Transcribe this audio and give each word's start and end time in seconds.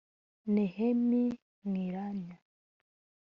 Néhémi 0.53 1.23
Mwilanya 1.67 2.37